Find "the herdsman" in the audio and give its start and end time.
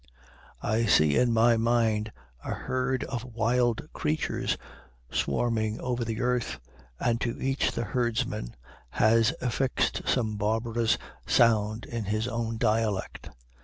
7.73-8.55